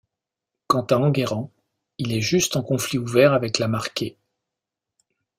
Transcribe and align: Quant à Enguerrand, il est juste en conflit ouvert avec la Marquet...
Quant 0.65 0.81
à 0.89 0.95
Enguerrand, 0.95 1.51
il 1.99 2.11
est 2.11 2.21
juste 2.21 2.55
en 2.55 2.63
conflit 2.63 2.97
ouvert 2.97 3.33
avec 3.33 3.59
la 3.59 3.67
Marquet... 3.67 4.17